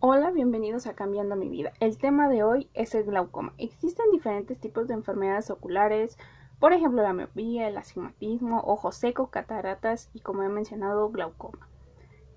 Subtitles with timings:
[0.00, 1.72] Hola, bienvenidos a Cambiando mi vida.
[1.80, 3.52] El tema de hoy es el glaucoma.
[3.58, 6.16] Existen diferentes tipos de enfermedades oculares,
[6.60, 11.68] por ejemplo la miopía, el astigmatismo, ojo seco, cataratas y como he mencionado, glaucoma.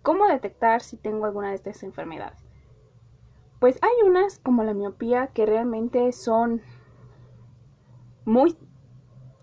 [0.01, 2.39] ¿Cómo detectar si tengo alguna de estas enfermedades?
[3.59, 6.63] Pues hay unas como la miopía que realmente son
[8.25, 8.57] muy...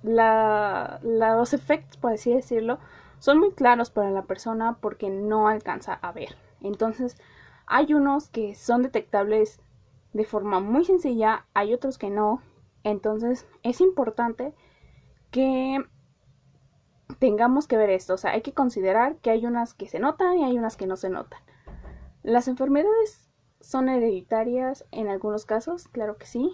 [0.03, 2.81] los efectos, por así decirlo,
[3.21, 6.37] son muy claros para la persona porque no alcanza a ver.
[6.61, 7.17] Entonces,
[7.69, 9.61] hay unos que son detectables
[10.13, 12.43] de forma muy sencilla, hay otros que no.
[12.83, 14.55] Entonces es importante
[15.31, 15.85] que
[17.19, 18.15] tengamos que ver esto.
[18.15, 20.87] O sea, hay que considerar que hay unas que se notan y hay unas que
[20.87, 21.41] no se notan.
[22.23, 26.53] Las enfermedades son hereditarias en algunos casos, claro que sí.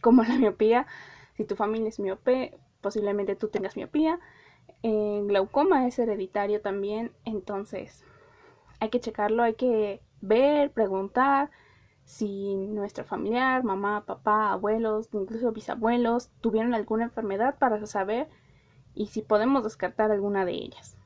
[0.00, 0.86] Como la miopía.
[1.36, 4.18] Si tu familia es miope, posiblemente tú tengas miopía.
[4.82, 7.12] El glaucoma es hereditario también.
[7.24, 8.04] Entonces,
[8.80, 11.50] hay que checarlo, hay que ver, preguntar
[12.04, 18.28] si nuestro familiar, mamá, papá, abuelos, incluso bisabuelos tuvieron alguna enfermedad para saber
[18.94, 20.96] y si podemos descartar alguna de ellas.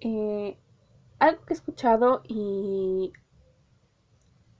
[0.00, 0.58] Eh,
[1.18, 3.12] algo que he escuchado y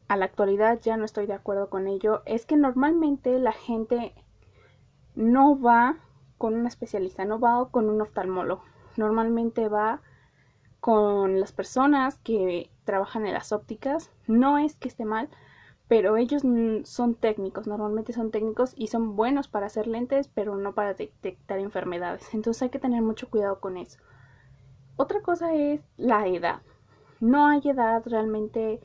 [0.09, 4.13] a la actualidad ya no estoy de acuerdo con ello es que normalmente la gente
[5.15, 5.99] no va
[6.37, 8.63] con un especialista, no va con un oftalmólogo.
[8.97, 10.03] Normalmente va
[10.81, 14.11] con las personas que trabajan en las ópticas.
[14.27, 15.29] No es que esté mal,
[15.89, 16.43] pero ellos
[16.85, 21.59] son técnicos, normalmente son técnicos y son buenos para hacer lentes, pero no para detectar
[21.59, 22.33] enfermedades.
[22.35, 23.99] Entonces hay que tener mucho cuidado con eso.
[24.97, 26.61] Otra cosa es la edad.
[27.21, 28.81] No hay edad realmente.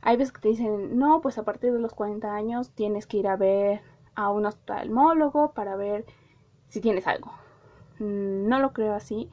[0.00, 3.18] Hay veces que te dicen, no, pues a partir de los 40 años tienes que
[3.18, 3.80] ir a ver
[4.14, 6.04] a un oftalmólogo para ver
[6.68, 7.32] si tienes algo.
[7.98, 9.30] Mm, no lo creo así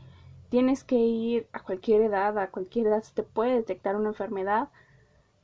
[0.51, 4.67] tienes que ir a cualquier edad, a cualquier edad se te puede detectar una enfermedad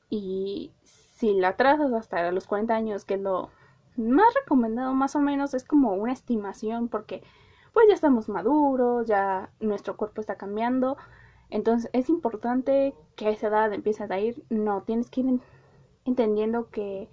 [0.09, 0.73] y
[1.15, 3.49] si la trazas hasta los 40 años, que es lo
[3.95, 7.23] más recomendado más o menos, es como una estimación porque
[7.71, 10.97] pues ya estamos maduros, ya nuestro cuerpo está cambiando,
[11.49, 15.39] entonces es importante que a esa edad empieces a ir, no, tienes que ir
[16.03, 17.07] entendiendo que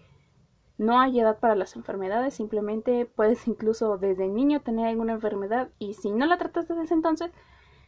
[0.79, 5.95] no hay edad para las enfermedades, simplemente puedes incluso desde niño tener alguna enfermedad y
[5.95, 7.31] si no la tratas desde entonces,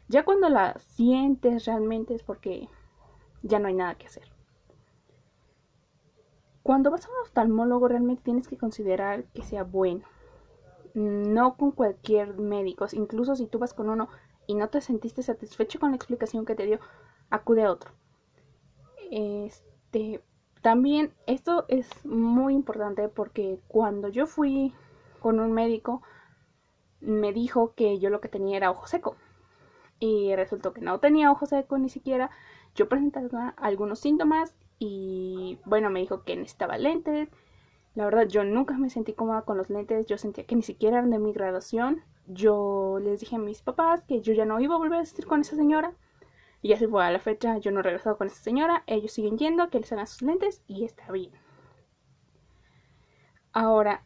[0.09, 2.69] ya cuando la sientes realmente es porque
[3.43, 4.31] ya no hay nada que hacer.
[6.63, 10.05] Cuando vas a un oftalmólogo realmente tienes que considerar que sea bueno.
[10.95, 12.87] No con cualquier médico.
[12.93, 14.09] Incluso si tú vas con uno
[14.47, 16.81] y no te sentiste satisfecho con la explicación que te dio,
[17.31, 17.93] acude a otro.
[19.11, 20.23] Este,
[20.63, 24.73] también esto es muy importante porque cuando yo fui
[25.21, 26.03] con un médico
[27.01, 29.17] me dijo que yo lo que tenía era ojo seco
[29.99, 32.31] y resultó que no tenía ojo seco ni siquiera.
[32.75, 37.29] Yo presentaba algunos síntomas y bueno, me dijo que necesitaba lentes.
[37.95, 40.99] La verdad, yo nunca me sentí cómoda con los lentes, yo sentía que ni siquiera
[40.99, 42.03] eran de mi graduación.
[42.27, 45.27] Yo les dije a mis papás que yo ya no iba a volver a asistir
[45.27, 45.95] con esa señora.
[46.61, 48.83] Y así fue a la fecha, yo no he regresado con esa señora.
[48.87, 51.33] Ellos siguen yendo, que les hagan sus lentes y está bien.
[53.53, 54.05] Ahora,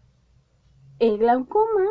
[1.00, 1.90] el glaucoma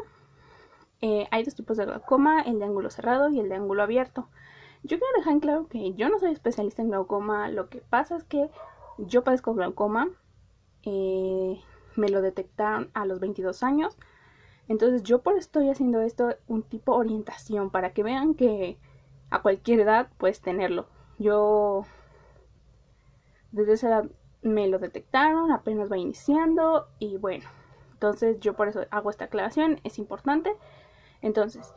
[1.02, 4.28] eh, hay dos tipos de glaucoma, el de ángulo cerrado y el de ángulo abierto.
[4.84, 8.16] Yo quiero dejar en claro que yo no soy especialista en glaucoma, lo que pasa
[8.16, 8.50] es que
[8.98, 10.10] yo padezco glaucoma,
[10.84, 11.60] eh,
[11.96, 13.98] me lo detectaron a los 22 años,
[14.68, 18.78] entonces yo por estoy haciendo esto un tipo orientación para que vean que
[19.30, 20.88] a cualquier edad puedes tenerlo.
[21.18, 21.86] Yo
[23.52, 24.06] desde esa edad
[24.42, 27.46] me lo detectaron, apenas va iniciando y bueno,
[27.94, 30.56] entonces yo por eso hago esta aclaración, es importante.
[31.22, 31.74] Entonces,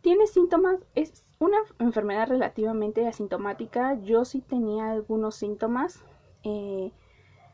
[0.00, 0.78] ¿tiene síntomas?
[0.94, 3.94] Es una enfermedad relativamente asintomática.
[4.02, 6.02] Yo sí tenía algunos síntomas.
[6.42, 6.92] Eh,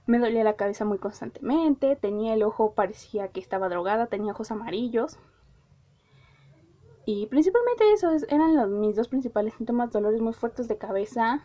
[0.07, 4.51] me dolía la cabeza muy constantemente, tenía el ojo, parecía que estaba drogada, tenía ojos
[4.51, 5.19] amarillos.
[7.07, 11.43] Y principalmente esos eran mis dos principales síntomas, dolores muy fuertes de cabeza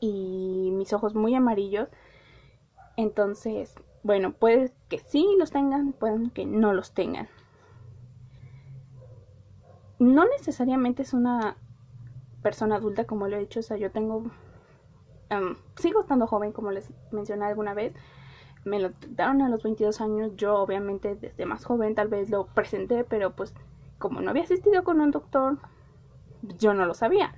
[0.00, 1.88] y mis ojos muy amarillos.
[2.96, 7.28] Entonces, bueno, puede que sí los tengan, pueden que no los tengan
[10.02, 11.56] no necesariamente es una
[12.42, 14.24] persona adulta, como lo he dicho, o sea, yo tengo,
[15.28, 17.94] em, sigo estando joven, como les mencioné alguna vez,
[18.64, 22.46] me lo daron a los 22 años, yo obviamente desde más joven tal vez lo
[22.46, 23.54] presenté, pero pues
[23.98, 25.58] como no había asistido con un doctor,
[26.58, 27.34] yo no lo sabía.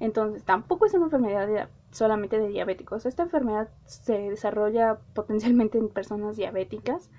[0.00, 3.06] Entonces tampoco es una enfermedad solamente de diabéticos.
[3.06, 7.10] Esta enfermedad se desarrolla potencialmente en personas diabéticas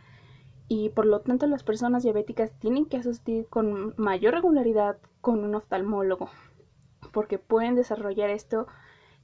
[0.68, 5.56] y por lo tanto las personas diabéticas tienen que asistir con mayor regularidad con un
[5.56, 6.30] oftalmólogo
[7.12, 8.68] porque pueden desarrollar esto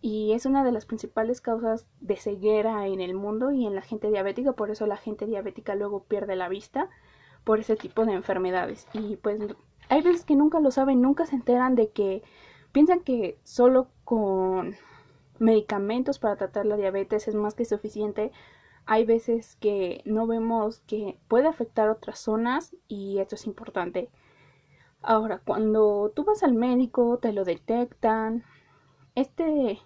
[0.01, 3.81] y es una de las principales causas de ceguera en el mundo y en la
[3.81, 6.89] gente diabética, por eso la gente diabética luego pierde la vista
[7.43, 8.87] por ese tipo de enfermedades.
[8.93, 9.39] Y pues
[9.89, 12.23] hay veces que nunca lo saben, nunca se enteran de que
[12.71, 14.75] piensan que solo con
[15.37, 18.31] medicamentos para tratar la diabetes es más que suficiente.
[18.91, 24.09] Hay veces que no vemos que puede afectar otras zonas y esto es importante.
[25.01, 28.43] Ahora, cuando tú vas al médico, te lo detectan,
[29.15, 29.79] este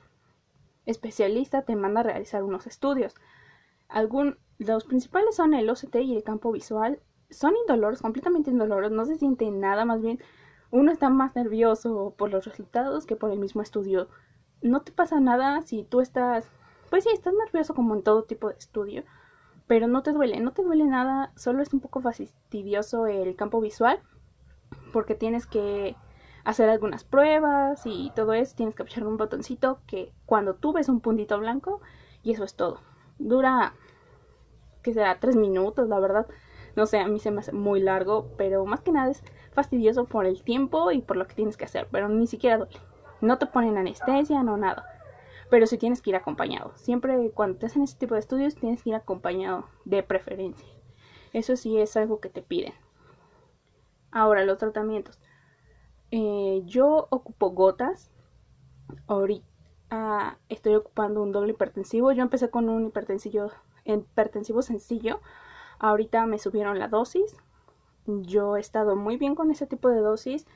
[0.88, 3.14] especialista te manda a realizar unos estudios.
[3.90, 7.00] Algún, los principales son el OCT y el campo visual.
[7.30, 10.18] Son indoloros, completamente indoloros, no se siente nada, más bien
[10.72, 14.10] uno está más nervioso por los resultados que por el mismo estudio.
[14.64, 16.50] No te pasa nada si tú estás,
[16.96, 19.04] pues sí, estás nervioso como en todo tipo de estudio,
[19.68, 23.60] pero no te duele, no te duele nada, solo es un poco fastidioso el campo
[23.60, 24.00] visual
[24.94, 25.98] porque tienes que
[26.46, 30.88] hacer algunas pruebas y todo eso, tienes que apretar un botoncito que cuando tú ves
[30.88, 31.82] un puntito blanco
[32.24, 32.80] y eso es todo.
[33.20, 33.74] Dura,
[34.82, 36.28] que será, tres minutos, la verdad.
[36.78, 39.22] No sé, a mí se me hace muy largo, pero más que nada es
[39.52, 42.78] fastidioso por el tiempo y por lo que tienes que hacer, pero ni siquiera duele.
[43.20, 44.95] No te ponen anestesia, no nada.
[45.50, 46.72] Pero sí tienes que ir acompañado.
[46.76, 50.68] Siempre cuando te hacen ese tipo de estudios tienes que ir acompañado de preferencia.
[51.34, 52.74] Eso sí es algo que te piden.
[54.12, 55.20] Ahora, los tratamientos.
[56.12, 58.12] Eh, yo ocupo gotas.
[59.08, 62.12] Ahorita estoy ocupando un doble hipertensivo.
[62.14, 63.52] Yo empecé con un hipertensivo,
[63.84, 65.20] hipertensivo sencillo.
[65.80, 67.36] Ahorita me subieron la dosis.
[68.08, 70.48] Yo he estado muy bien con ese tipo de dosis.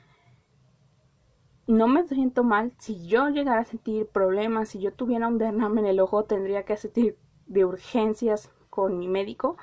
[1.70, 2.72] No me siento mal.
[2.78, 6.64] Si yo llegara a sentir problemas, si yo tuviera un derrame en el ojo, tendría
[6.64, 9.56] que asistir de urgencias con mi médico.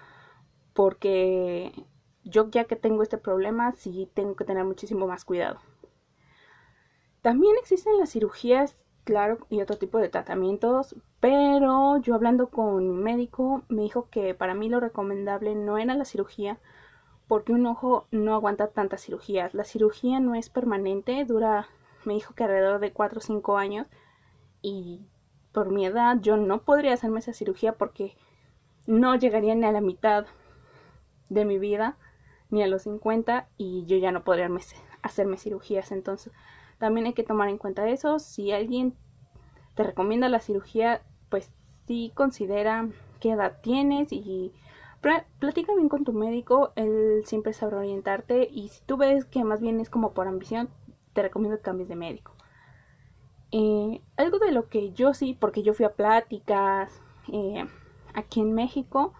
[0.74, 1.74] Porque
[2.24, 5.60] yo ya que tengo este problema, sí tengo que tener muchísimo más cuidado.
[7.22, 13.04] También existen las cirugías, claro, y otro tipo de tratamientos, pero yo hablando con mi
[13.04, 16.58] médico me dijo que para mí lo recomendable no era la cirugía,
[17.28, 19.54] porque un ojo no aguanta tantas cirugías.
[19.54, 21.68] La cirugía no es permanente, dura,
[22.08, 23.88] me dijo que alrededor de 4 o 5 años,
[24.62, 25.02] y
[25.52, 28.16] por mi edad yo no podría hacerme esa cirugía porque
[28.86, 30.26] no llegaría ni a la mitad
[31.30, 31.98] de mi vida,
[32.50, 34.50] ni a los 50, y yo ya no podría
[35.02, 35.92] hacerme cirugías.
[35.92, 36.32] Entonces,
[36.78, 38.20] también hay que tomar en cuenta eso.
[38.20, 38.96] Si alguien
[39.76, 41.52] te recomienda la cirugía, pues
[41.86, 42.88] sí considera
[43.20, 44.54] qué edad tienes y
[45.40, 46.72] platica bien con tu médico.
[46.76, 48.48] Él siempre sabrá orientarte.
[48.50, 50.70] Y si tú ves que más bien es como por ambición,
[51.18, 52.36] te recomiendo que cambies de médico.
[53.52, 57.02] Eh, algo de lo que yo sí, porque yo fui a pláticas
[57.34, 57.66] eh,
[58.14, 59.16] aquí en México,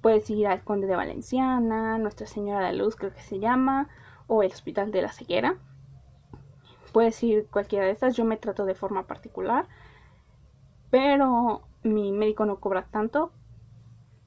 [0.00, 3.88] puedes ir al Conde de Valenciana, Nuestra Señora de la Luz creo que se llama,
[4.28, 5.56] o el Hospital de la Ceguera.
[6.92, 9.66] Puedes ir cualquiera de estas, yo me trato de forma particular,
[10.88, 13.32] pero mi médico no cobra tanto.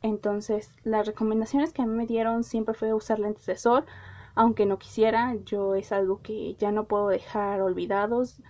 [0.02, 3.86] Entonces, las recomendaciones que a mí me dieron siempre fue usar lentes de sol,
[4.36, 8.42] aunque no quisiera, yo es algo que ya no puedo dejar olvidados.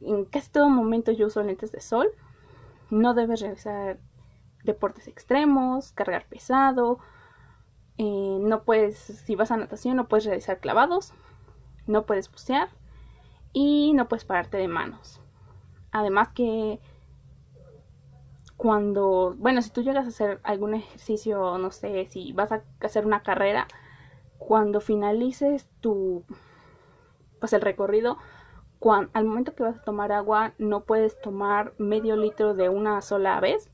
[0.00, 2.08] En casi todo momento yo uso lentes de sol.
[2.90, 4.00] No debes realizar
[4.64, 6.98] deportes extremos, cargar pesado.
[7.98, 11.14] Eh, no puedes, si vas a natación, no puedes realizar clavados.
[11.86, 12.68] No puedes bucear
[13.52, 15.20] y no puedes pararte de manos.
[15.92, 16.80] Además que
[18.56, 23.06] cuando, bueno, si tú llegas a hacer algún ejercicio, no sé, si vas a hacer
[23.06, 23.68] una carrera,
[24.46, 26.24] cuando finalices tu,
[27.40, 28.18] pues el recorrido,
[29.12, 33.38] al momento que vas a tomar agua, no puedes tomar medio litro de una sola
[33.40, 33.70] vez.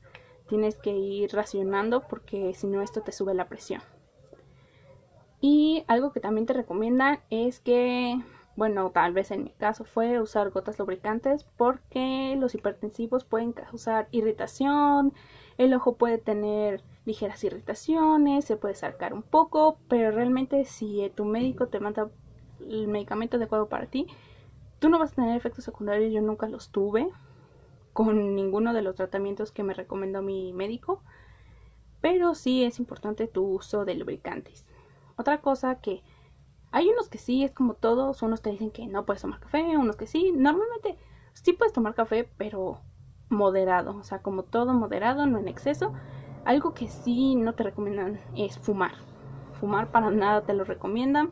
[0.47, 3.81] Tienes que ir racionando porque si no esto te sube la presión.
[5.41, 8.19] Y algo que también te recomiendan es que
[8.59, 14.09] bueno, tal vez en mi caso fue usar gotas lubricantes porque los hipertensivos pueden causar
[14.11, 15.13] irritación,
[15.57, 21.25] el ojo puede tener ligeras irritaciones, se puede sacar un poco, pero realmente si tu
[21.25, 22.09] médico te manda
[22.59, 24.05] el medicamento adecuado para ti,
[24.77, 27.09] tú no vas a tener efectos secundarios, yo nunca los tuve
[27.93, 31.01] con ninguno de los tratamientos que me recomendó mi médico,
[31.99, 34.67] pero sí es importante tu uso de lubricantes.
[35.17, 36.03] Otra cosa que
[36.71, 39.75] hay unos que sí, es como todos, unos te dicen que no puedes tomar café,
[39.75, 40.31] unos que sí.
[40.31, 40.97] Normalmente
[41.33, 42.81] sí puedes tomar café, pero
[43.29, 45.93] moderado, o sea, como todo moderado, no en exceso.
[46.45, 48.93] Algo que sí no te recomiendan es fumar.
[49.59, 51.31] Fumar para nada te lo recomiendan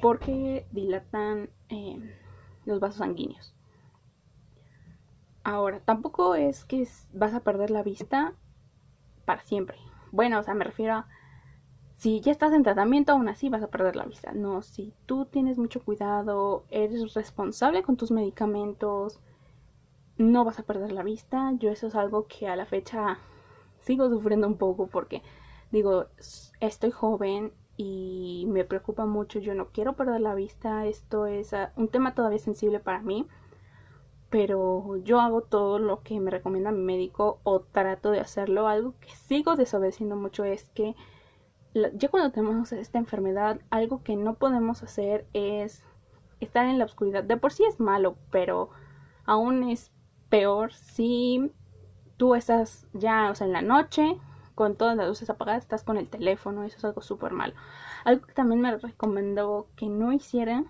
[0.00, 1.98] porque dilatan eh,
[2.64, 3.54] los vasos sanguíneos.
[5.44, 8.32] Ahora, tampoco es que vas a perder la vista
[9.24, 9.76] para siempre.
[10.10, 11.06] Bueno, o sea, me refiero a
[11.96, 14.32] si ya estás en tratamiento, aún así vas a perder la vista.
[14.32, 19.20] No, si tú tienes mucho cuidado, eres responsable con tus medicamentos,
[20.18, 21.52] no vas a perder la vista.
[21.58, 23.18] Yo eso es algo que a la fecha
[23.84, 25.22] sigo sufriendo un poco porque
[25.70, 26.06] digo,
[26.60, 31.88] estoy joven y me preocupa mucho, yo no quiero perder la vista, esto es un
[31.88, 33.26] tema todavía sensible para mí,
[34.30, 38.66] pero yo hago todo lo que me recomienda mi médico o trato de hacerlo.
[38.66, 40.96] Algo que sigo desobedeciendo mucho es que
[41.94, 45.84] ya cuando tenemos esta enfermedad, algo que no podemos hacer es
[46.40, 47.22] estar en la oscuridad.
[47.22, 48.70] De por sí es malo, pero
[49.24, 49.92] aún es
[50.30, 51.52] peor si
[52.16, 54.18] tú estás ya, o sea, en la noche,
[54.54, 57.54] con todas las luces apagadas, estás con el teléfono, eso es algo súper malo.
[58.04, 60.64] Algo que también me recomendó que no hiciera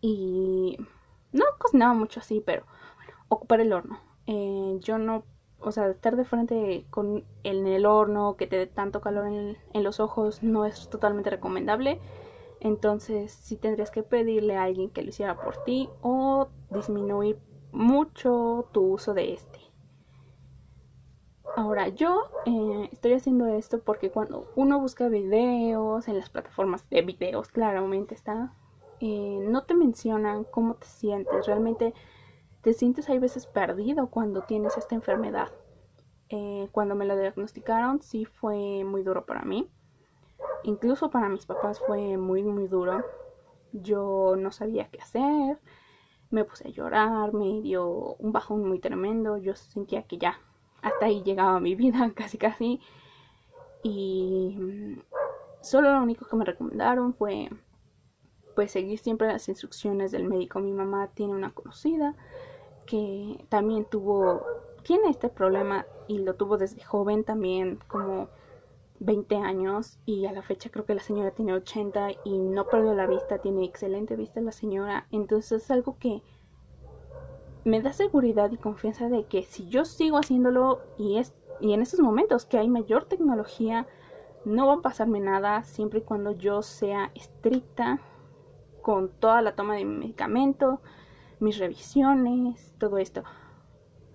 [0.00, 0.78] y
[1.32, 2.64] no cocinaba mucho así, pero
[3.28, 3.98] ocupar el horno.
[4.26, 5.24] Eh, yo no,
[5.60, 9.56] o sea, estar de frente con en el horno que te dé tanto calor en,
[9.72, 12.00] en los ojos no es totalmente recomendable.
[12.60, 17.38] Entonces, sí tendrías que pedirle a alguien que lo hiciera por ti o disminuir
[17.72, 19.58] mucho tu uso de este.
[21.54, 27.02] Ahora, yo eh, estoy haciendo esto porque cuando uno busca videos en las plataformas de
[27.02, 28.54] videos, claramente está,
[29.00, 31.46] eh, no te mencionan cómo te sientes.
[31.46, 31.92] Realmente
[32.62, 35.50] te sientes hay veces perdido cuando tienes esta enfermedad.
[36.30, 39.68] Eh, cuando me lo diagnosticaron, sí fue muy duro para mí.
[40.62, 43.04] Incluso para mis papás fue muy, muy duro.
[43.72, 45.58] Yo no sabía qué hacer.
[46.30, 49.36] Me puse a llorar, me dio un bajón muy tremendo.
[49.36, 50.38] Yo sentía que ya
[50.82, 52.80] hasta ahí llegaba mi vida, casi casi.
[53.82, 55.00] Y mm,
[55.62, 57.48] solo lo único que me recomendaron fue
[58.54, 60.60] pues seguir siempre las instrucciones del médico.
[60.60, 62.14] Mi mamá tiene una conocida
[62.86, 64.44] que también tuvo,
[64.82, 68.28] tiene este problema y lo tuvo desde joven también como
[69.00, 72.94] 20 años y a la fecha creo que la señora tiene 80 y no perdió
[72.94, 75.06] la vista, tiene excelente vista la señora.
[75.10, 76.22] Entonces es algo que
[77.64, 81.82] me da seguridad y confianza de que si yo sigo haciéndolo y, es, y en
[81.82, 83.86] estos momentos que hay mayor tecnología,
[84.44, 88.00] no va a pasarme nada siempre y cuando yo sea estricta
[88.80, 90.80] con toda la toma de mi medicamento,
[91.38, 93.22] mis revisiones, todo esto.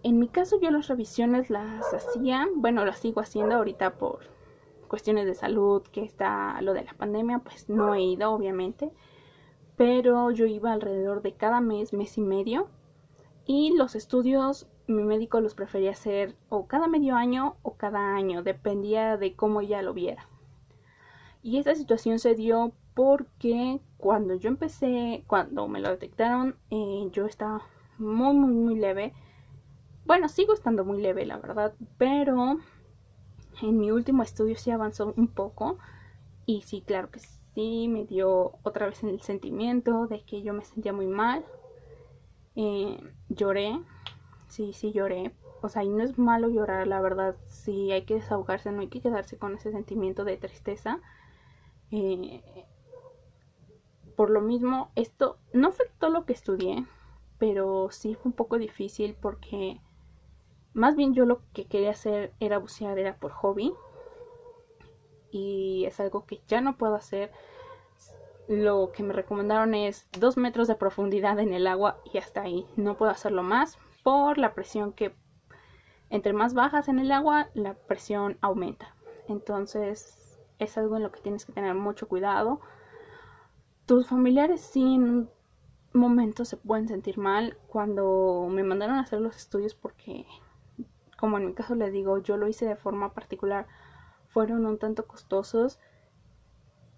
[0.04, 4.20] En mi caso yo las revisiones las hacía, bueno, las sigo haciendo ahorita por
[4.90, 8.92] cuestiones de salud, que está lo de la pandemia, pues no he ido obviamente,
[9.78, 12.70] pero yo iba alrededor de cada mes, mes y medio
[13.48, 18.44] y los estudios, mi médico los prefería hacer o cada medio año o cada año,
[18.44, 20.28] dependía de cómo ella lo viera.
[21.42, 27.26] Y esta situación se dio porque cuando yo empecé, cuando me lo detectaron, eh, yo
[27.26, 27.62] estaba
[27.98, 29.14] muy, muy, muy leve.
[30.06, 32.58] Bueno, sigo estando muy leve, la verdad, pero
[33.62, 35.78] en mi último estudio sí avanzó un poco.
[36.46, 37.20] Y sí, claro que
[37.56, 41.46] sí, me dio otra vez el sentimiento de que yo me sentía muy mal.
[42.60, 43.00] Eh,
[43.30, 43.80] lloré,
[44.48, 45.32] sí, sí lloré.
[45.62, 47.36] O sea, y no es malo llorar, la verdad.
[47.46, 51.00] Sí, hay que desahogarse, no hay que quedarse con ese sentimiento de tristeza.
[51.92, 52.42] Eh,
[54.16, 56.84] por lo mismo, esto no todo lo que estudié,
[57.38, 59.80] pero sí fue un poco difícil porque
[60.74, 63.72] más bien yo lo que quería hacer era bucear, era por hobby.
[65.30, 67.32] Y es algo que ya no puedo hacer
[68.48, 72.66] lo que me recomendaron es dos metros de profundidad en el agua y hasta ahí.
[72.76, 75.14] No puedo hacerlo más por la presión que
[76.10, 78.96] entre más bajas en el agua, la presión aumenta.
[79.28, 82.62] Entonces es algo en lo que tienes que tener mucho cuidado.
[83.86, 85.30] Tus familiares sí en
[85.94, 87.58] momentos se pueden sentir mal.
[87.68, 90.26] Cuando me mandaron a hacer los estudios porque,
[91.18, 93.68] como en mi caso les digo, yo lo hice de forma particular,
[94.30, 95.80] fueron un tanto costosos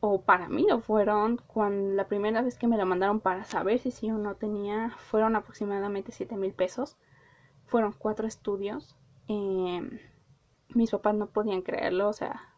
[0.02, 3.80] o para mí lo fueron, cuando la primera vez que me la mandaron para saber
[3.80, 6.98] si sí o no tenía, fueron aproximadamente 7 mil pesos.
[7.66, 8.98] Fueron cuatro estudios.
[9.28, 10.00] Em,
[10.70, 12.54] mis papás no podían creerlo, o sea,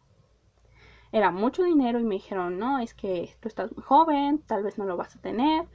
[1.12, 4.78] era mucho dinero y me dijeron, no, es que tú estás muy joven, tal vez
[4.78, 5.66] no lo vas a tener.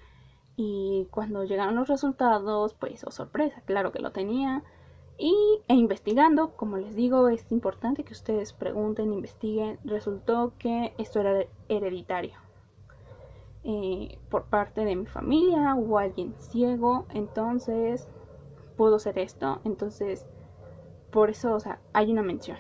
[0.56, 4.64] Y cuando llegaron los resultados, pues, oh sorpresa, claro que lo tenía.
[5.18, 5.36] Y
[5.68, 9.80] e investigando, como les digo, es importante que ustedes pregunten, investiguen.
[9.84, 12.36] Resultó que esto era hereditario.
[13.64, 18.08] Eh, por parte de mi familia o alguien ciego, entonces
[18.78, 19.60] pudo ser esto.
[19.66, 20.28] Entonces,
[21.12, 22.58] por eso, o sea, hay una mención.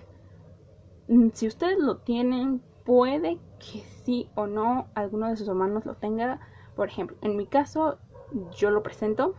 [1.07, 5.95] Mm, si ustedes lo tienen, puede que sí o no alguno de sus hermanos lo
[5.95, 6.39] tenga.
[6.75, 7.99] Por ejemplo, en mi caso,
[8.55, 9.35] yo lo presento,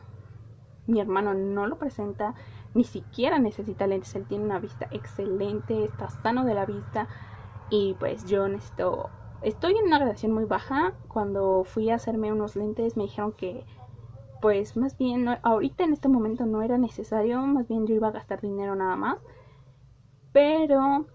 [0.86, 2.34] mi hermano no lo presenta
[2.78, 7.08] ni siquiera necesita lentes, él tiene una vista excelente, está sano de la vista
[7.70, 9.10] y pues yo necesito,
[9.42, 13.66] estoy en una gradación muy baja, cuando fui a hacerme unos lentes me dijeron que
[14.40, 18.12] pues más bien ahorita en este momento no era necesario, más bien yo iba a
[18.12, 19.18] gastar dinero nada más.
[20.32, 21.06] Pero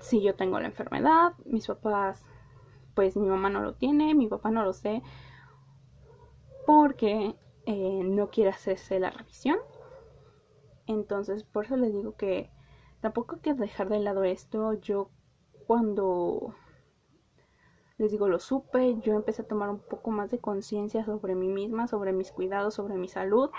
[0.00, 2.22] si yo tengo la enfermedad, mis papás,
[2.94, 5.02] pues mi mamá no lo tiene, mi papá no lo sé,
[6.66, 9.56] porque eh, no quiere hacerse la revisión.
[10.86, 12.50] Entonces, por eso les digo que
[13.00, 14.74] tampoco hay que dejar de lado esto.
[14.74, 15.10] Yo
[15.66, 16.54] cuando
[17.98, 21.48] les digo, lo supe, yo empecé a tomar un poco más de conciencia sobre mí
[21.48, 23.50] misma, sobre mis cuidados, sobre mi salud.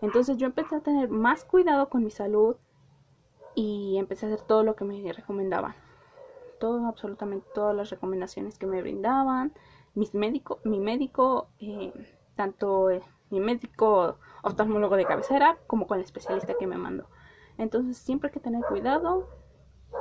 [0.00, 2.56] Entonces yo empecé a tener más cuidado con mi salud
[3.54, 5.74] y empecé a hacer todo lo que me recomendaban.
[6.60, 9.52] Todo, absolutamente todas las recomendaciones que me brindaban.
[9.94, 11.92] Mis médico, mi médico, eh,
[12.34, 12.88] tanto
[13.30, 17.06] mi médico oftalmólogo de cabecera como con el especialista que me mandó.
[17.58, 19.28] Entonces siempre hay que tener cuidado.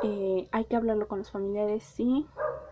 [0.03, 2.25] Eh, hay que hablarlo con los familiares, sí,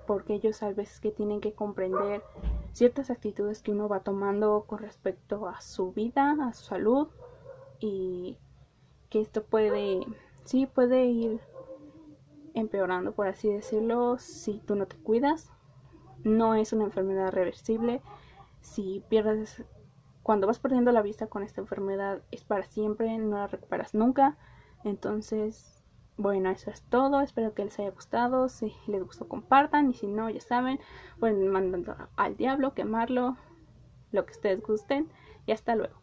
[0.07, 2.23] porque ellos a veces que tienen que comprender
[2.71, 7.07] ciertas actitudes que uno va tomando con respecto a su vida, a su salud
[7.79, 8.37] y
[9.09, 10.05] que esto puede,
[10.45, 11.39] sí, puede ir
[12.53, 15.51] empeorando, por así decirlo, si tú no te cuidas.
[16.23, 18.01] No es una enfermedad reversible.
[18.61, 19.63] Si pierdes,
[20.29, 24.37] cuando vas perdiendo la vista con esta enfermedad es para siempre, no la recuperas nunca.
[24.83, 25.83] Entonces
[26.17, 27.21] bueno, eso es todo.
[27.21, 28.47] Espero que les haya gustado.
[28.47, 29.89] Si les gustó, compartan.
[29.89, 30.79] Y si no, ya saben,
[31.19, 33.37] pueden mandarlo al diablo, quemarlo,
[34.11, 35.09] lo que ustedes gusten.
[35.47, 35.98] Y hasta luego.